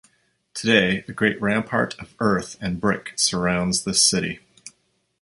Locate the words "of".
1.99-2.15